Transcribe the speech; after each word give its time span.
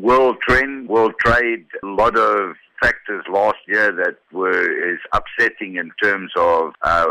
World 0.00 0.36
trend, 0.46 0.88
world 0.88 1.14
trade, 1.18 1.66
a 1.82 1.86
lot 1.86 2.16
of 2.16 2.56
factors 2.80 3.24
last 3.30 3.58
year 3.66 3.92
that 3.92 4.18
were 4.32 4.92
is 4.92 4.98
upsetting 5.12 5.76
in 5.76 5.90
terms 6.02 6.30
of 6.36 6.72
uh, 6.82 7.06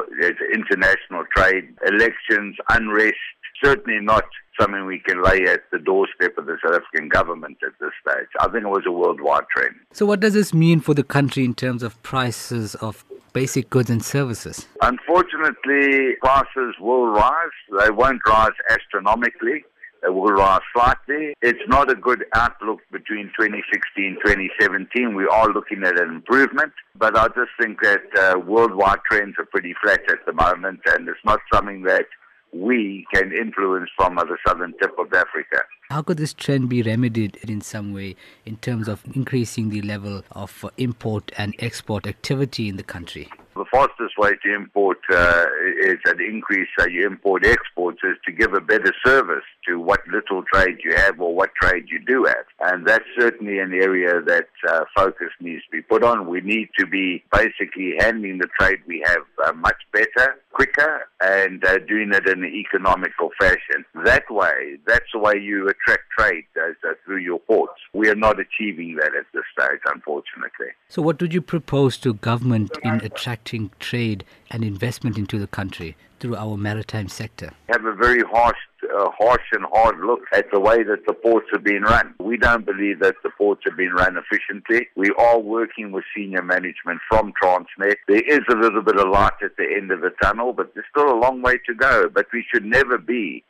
international 0.53 1.23
trade, 1.35 1.75
elections, 1.87 2.55
unrest. 2.69 3.15
Certainly 3.63 4.01
not 4.01 4.25
something 4.59 4.85
we 4.85 4.99
can 4.99 5.23
lay 5.23 5.43
at 5.43 5.61
the 5.71 5.79
doorstep 5.79 6.37
of 6.37 6.45
the 6.45 6.57
South 6.63 6.75
African 6.75 7.09
government 7.09 7.57
at 7.65 7.73
this 7.79 7.91
stage. 8.01 8.27
I 8.39 8.47
think 8.49 8.63
it 8.63 8.69
was 8.69 8.83
a 8.85 8.91
worldwide 8.91 9.45
trend. 9.55 9.75
So, 9.93 10.05
what 10.05 10.19
does 10.19 10.33
this 10.33 10.53
mean 10.53 10.81
for 10.81 10.93
the 10.93 11.03
country 11.03 11.45
in 11.45 11.53
terms 11.53 11.81
of 11.81 12.01
prices 12.03 12.75
of 12.75 13.05
basic 13.33 13.69
goods 13.69 13.89
and 13.89 14.03
services? 14.03 14.67
Unfortunately, 14.81 16.15
prices 16.21 16.75
will 16.79 17.07
rise. 17.07 17.55
They 17.79 17.91
won't 17.91 18.21
rise 18.27 18.51
astronomically. 18.69 19.63
They 20.05 20.11
will 20.11 20.37
slightly. 20.73 21.33
It's 21.41 21.67
not 21.67 21.91
a 21.91 21.95
good 21.95 22.25
outlook 22.35 22.79
between 22.91 23.31
2016 23.39 24.05
and 24.05 24.17
2017. 24.23 25.15
We 25.15 25.25
are 25.25 25.51
looking 25.51 25.83
at 25.83 25.99
an 25.99 26.09
improvement, 26.09 26.73
but 26.95 27.17
I 27.17 27.27
just 27.29 27.51
think 27.59 27.81
that 27.81 28.03
uh, 28.17 28.39
worldwide 28.39 28.99
trends 29.09 29.35
are 29.39 29.45
pretty 29.45 29.73
flat 29.81 30.01
at 30.09 30.25
the 30.27 30.33
moment, 30.33 30.81
and 30.85 31.07
it's 31.07 31.17
not 31.25 31.39
something 31.51 31.83
that 31.83 32.05
we 32.53 33.07
can 33.13 33.33
influence 33.33 33.89
from 33.97 34.17
uh, 34.17 34.23
the 34.25 34.37
southern 34.47 34.73
tip 34.79 34.97
of 34.99 35.11
Africa. 35.11 35.63
How 35.89 36.03
could 36.03 36.17
this 36.17 36.33
trend 36.33 36.69
be 36.69 36.83
remedied 36.83 37.37
in 37.37 37.61
some 37.61 37.93
way 37.93 38.15
in 38.45 38.57
terms 38.57 38.87
of 38.87 39.03
increasing 39.15 39.69
the 39.69 39.81
level 39.81 40.23
of 40.31 40.63
uh, 40.63 40.69
import 40.77 41.31
and 41.37 41.55
export 41.59 42.05
activity 42.05 42.69
in 42.69 42.77
the 42.77 42.83
country? 42.83 43.29
The 43.55 43.63
fastest 43.71 44.17
way 44.17 44.31
to 44.43 44.53
import 44.53 44.97
uh, 45.09 45.45
is 45.81 45.99
an 46.03 46.19
increase 46.19 46.67
uh, 46.77 46.87
your 46.87 47.07
import 47.07 47.45
exports 47.45 47.99
is 48.03 48.17
to 48.25 48.33
give 48.33 48.53
a 48.53 48.59
better 48.59 48.93
service 49.05 49.45
to 49.65 49.79
what 49.79 50.01
little 50.11 50.43
trade 50.53 50.79
you 50.83 50.93
have 50.93 51.21
or 51.21 51.33
what 51.33 51.55
trade 51.55 51.85
you 51.87 51.99
do 52.05 52.25
have. 52.25 52.45
And 52.59 52.85
that's 52.85 53.05
certainly 53.17 53.59
an 53.59 53.73
area 53.73 54.19
that 54.25 54.49
uh, 54.67 54.83
focus 54.93 55.29
needs 55.39 55.63
to 55.65 55.71
be 55.71 55.81
put 55.81 56.03
on. 56.03 56.27
We 56.27 56.41
need 56.41 56.67
to 56.79 56.85
be 56.85 57.23
basically 57.31 57.93
handling 57.97 58.39
the 58.39 58.49
trade 58.59 58.79
we 58.87 59.01
have 59.05 59.23
uh, 59.45 59.53
much 59.53 59.77
better, 59.93 60.35
quicker, 60.51 61.07
and 61.21 61.63
uh, 61.63 61.77
doing 61.87 62.11
it 62.13 62.27
in 62.27 62.43
an 62.43 62.53
economical 62.53 63.29
fashion. 63.39 63.85
That 64.03 64.29
way, 64.29 64.79
that's 64.85 65.11
the 65.13 65.19
way 65.19 65.35
you 65.41 65.69
attract 65.69 66.09
trade 66.17 66.43
uh, 66.61 66.89
through 67.05 67.19
your 67.19 67.39
ports. 67.39 67.79
We 67.93 68.09
are 68.09 68.15
not 68.15 68.37
achieving 68.37 68.97
that 68.97 69.15
at 69.15 69.27
this 69.33 69.44
stage, 69.57 69.79
unfortunately. 69.85 70.67
So, 70.89 71.01
what 71.01 71.21
would 71.21 71.33
you 71.33 71.41
propose 71.41 71.97
to 71.99 72.13
government 72.13 72.71
in 72.83 72.95
attracting 72.95 73.71
trade 73.79 74.23
and 74.51 74.63
investment 74.63 75.17
into 75.17 75.39
the 75.39 75.47
country 75.47 75.95
through 76.19 76.35
our 76.35 76.57
maritime 76.57 77.07
sector? 77.07 77.51
Have 77.69 77.85
a 77.85 77.93
very 77.93 78.21
harsh, 78.21 78.57
uh, 78.83 79.09
harsh 79.17 79.43
and 79.51 79.65
hard 79.73 79.99
look 79.99 80.21
at 80.33 80.45
the 80.51 80.59
way 80.59 80.83
that 80.83 81.05
the 81.07 81.13
ports 81.13 81.47
are 81.53 81.59
being 81.59 81.83
run. 81.83 82.13
We 82.19 82.37
don't 82.37 82.65
believe 82.65 82.99
that 82.99 83.15
the 83.23 83.29
ports 83.29 83.61
are 83.67 83.75
being 83.75 83.91
run 83.91 84.17
efficiently. 84.17 84.87
We 84.95 85.11
are 85.17 85.39
working 85.39 85.91
with 85.91 86.03
senior 86.15 86.41
management 86.41 86.99
from 87.09 87.33
Transnet. 87.41 87.95
There 88.07 88.21
is 88.27 88.41
a 88.49 88.55
little 88.55 88.81
bit 88.81 88.97
of 88.97 89.09
light 89.09 89.41
at 89.43 89.57
the 89.57 89.67
end 89.75 89.91
of 89.91 90.01
the 90.01 90.11
tunnel, 90.21 90.53
but 90.53 90.73
there's 90.73 90.85
still 90.89 91.11
a 91.11 91.19
long 91.19 91.41
way 91.41 91.57
to 91.65 91.73
go. 91.73 92.09
But 92.09 92.27
we 92.33 92.45
should 92.51 92.65
never 92.65 92.97
be 92.97 93.43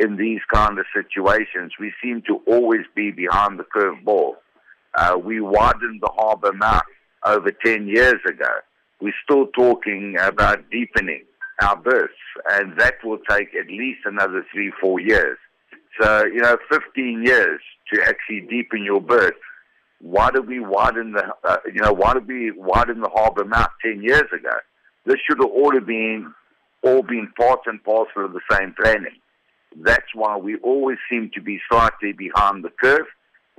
in 0.00 0.16
these 0.16 0.40
kind 0.52 0.78
of 0.78 0.86
situations. 0.94 1.72
We 1.78 1.92
seem 2.02 2.22
to 2.26 2.40
always 2.46 2.86
be 2.94 3.10
behind 3.10 3.58
the 3.58 3.64
curve 3.64 4.02
ball. 4.04 4.36
Uh, 4.96 5.16
we 5.22 5.40
widened 5.40 6.00
the 6.02 6.10
harbour 6.14 6.52
mouth 6.52 6.82
over 7.24 7.50
10 7.64 7.86
years 7.86 8.20
ago. 8.26 8.50
We're 9.00 9.14
still 9.24 9.46
talking 9.46 10.16
about 10.20 10.70
deepening 10.70 11.24
our 11.62 11.76
berths, 11.76 12.12
and 12.50 12.78
that 12.78 12.94
will 13.04 13.18
take 13.28 13.54
at 13.54 13.68
least 13.68 14.00
another 14.04 14.44
three, 14.52 14.72
four 14.80 15.00
years. 15.00 15.38
So, 16.00 16.24
you 16.26 16.40
know, 16.40 16.56
15 16.70 17.22
years 17.24 17.60
to 17.92 18.02
actually 18.02 18.40
deepen 18.42 18.84
your 18.84 19.00
berth. 19.00 19.34
Why 20.00 20.30
did 20.30 20.46
we 20.46 20.60
widen 20.60 21.12
the, 21.12 21.32
uh, 21.44 21.58
you 21.66 21.82
know, 21.82 21.92
why 21.92 22.14
did 22.14 22.26
we 22.26 22.52
widen 22.52 23.00
the 23.00 23.10
harbour 23.10 23.44
mouth 23.44 23.70
10 23.84 24.02
years 24.02 24.28
ago? 24.32 24.56
This 25.04 25.16
should 25.26 25.38
have 25.38 25.50
all 25.50 25.78
been, 25.80 26.32
all 26.82 27.02
been 27.02 27.30
part 27.38 27.60
and 27.66 27.82
parcel 27.84 28.24
of 28.24 28.32
the 28.32 28.40
same 28.50 28.74
planning. 28.80 29.18
That's 29.76 30.14
why 30.14 30.36
we 30.36 30.56
always 30.58 30.98
seem 31.10 31.30
to 31.34 31.40
be 31.40 31.60
slightly 31.70 32.12
behind 32.12 32.64
the 32.64 32.70
curve. 32.70 33.06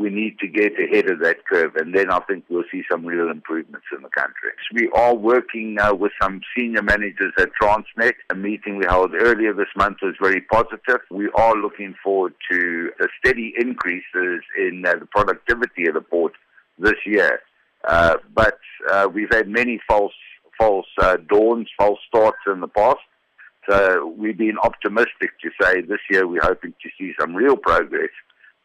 We 0.02 0.10
need 0.10 0.40
to 0.40 0.48
get 0.48 0.74
ahead 0.80 1.10
of 1.10 1.20
that 1.20 1.46
curve, 1.46 1.76
and 1.76 1.94
then 1.94 2.10
I 2.10 2.20
think 2.22 2.46
we'll 2.50 2.64
see 2.72 2.82
some 2.90 3.06
real 3.06 3.30
improvements 3.30 3.86
in 3.96 4.02
the 4.02 4.10
country. 4.10 4.50
We 4.74 4.90
are 4.96 5.14
working 5.14 5.76
now 5.76 5.94
with 5.94 6.12
some 6.20 6.42
senior 6.58 6.82
managers 6.82 7.34
at 7.38 7.50
Transnet. 7.62 8.14
A 8.32 8.36
meeting 8.36 8.78
we 8.78 8.86
held 8.86 9.14
earlier 9.14 9.54
this 9.54 9.68
month 9.76 9.98
was 10.02 10.16
very 10.20 10.42
positive. 10.42 11.02
We 11.12 11.30
are 11.36 11.56
looking 11.56 11.94
forward 12.04 12.34
to 12.50 12.90
steady 13.20 13.54
increases 13.60 14.42
in 14.58 14.84
uh, 14.88 14.96
the 15.00 15.06
productivity 15.06 15.88
of 15.88 15.94
the 15.94 16.02
port 16.02 16.34
this 16.80 16.98
year. 17.06 17.40
Uh, 17.88 18.18
but 18.34 18.58
uh, 18.90 19.08
we've 19.14 19.32
had 19.32 19.48
many 19.48 19.80
false 19.88 20.14
false 20.60 20.88
uh, 21.00 21.18
dawns, 21.30 21.68
false 21.78 22.00
starts 22.08 22.38
in 22.48 22.60
the 22.60 22.68
past. 22.68 23.00
So 23.70 24.08
we've 24.18 24.38
been 24.38 24.58
optimistic 24.64 25.32
to 25.44 25.50
say 25.62 25.82
this 25.82 26.00
year 26.10 26.28
we're 26.28 26.42
hoping 26.42 26.74
to 26.82 26.90
see 26.98 27.14
some 27.20 27.36
real 27.36 27.56
progress 27.56 28.10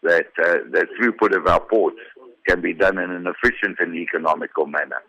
that 0.06 0.26
uh, 0.38 0.58
the 0.70 0.86
throughput 0.96 1.36
of 1.36 1.46
our 1.46 1.60
ports 1.60 1.98
can 2.48 2.60
be 2.60 2.72
done 2.72 2.98
in 2.98 3.10
an 3.10 3.26
efficient 3.26 3.76
and 3.80 3.94
economical 3.96 4.66
manner. 4.66 5.02